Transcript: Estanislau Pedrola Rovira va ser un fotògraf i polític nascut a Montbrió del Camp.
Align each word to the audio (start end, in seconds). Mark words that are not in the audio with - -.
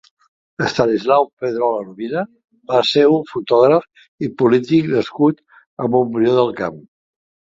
Estanislau 0.67 1.25
Pedrola 1.41 1.81
Rovira 1.83 2.23
va 2.71 2.79
ser 2.91 3.03
un 3.15 3.27
fotògraf 3.33 3.85
i 4.29 4.31
polític 4.39 4.87
nascut 4.95 5.45
a 5.85 5.91
Montbrió 5.97 6.33
del 6.39 6.51
Camp. 6.61 6.81